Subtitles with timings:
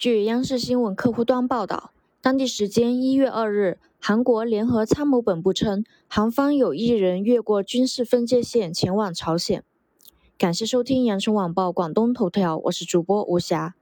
[0.00, 1.90] 据央视新闻客户端报道
[2.22, 9.62] 当地时间一月二日韩国联合参谋本部称韩方有一人越过军事分界线前往朝鲜。
[10.38, 13.74] 感谢收听羊城晚报广东头条我是主播吴霞。